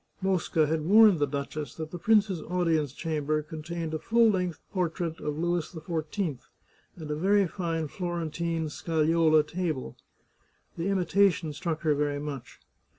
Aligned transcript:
Mosca 0.19 0.65
had 0.65 0.83
warned 0.83 1.19
the 1.19 1.27
duchess 1.27 1.75
that 1.75 1.91
the 1.91 1.99
prince's 1.99 2.41
audience 2.41 2.91
chamber 2.91 3.43
contained 3.43 3.93
a 3.93 3.99
full 3.99 4.31
length 4.31 4.59
portrait 4.73 5.19
of 5.19 5.37
Louis 5.37 5.63
XIV 5.71 6.39
and 6.95 7.11
a 7.11 7.15
very 7.15 7.45
fine 7.45 7.87
Florentine 7.87 8.67
scagliola 8.67 9.43
table. 9.47 9.95
The 10.75 10.87
imitation 10.87 11.53
struck 11.53 11.81
her 11.81 11.93
very 11.93 12.17
much. 12.19 12.59